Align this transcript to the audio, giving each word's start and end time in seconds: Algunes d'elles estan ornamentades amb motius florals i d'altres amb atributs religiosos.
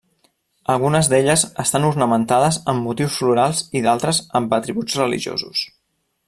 Algunes 0.75 1.09
d'elles 1.11 1.43
estan 1.63 1.85
ornamentades 1.89 2.57
amb 2.73 2.87
motius 2.87 3.19
florals 3.21 3.61
i 3.81 3.85
d'altres 3.89 4.23
amb 4.41 4.57
atributs 4.61 4.99
religiosos. 5.05 5.63